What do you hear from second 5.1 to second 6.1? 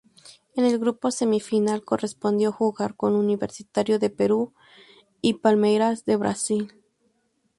y Palmeiras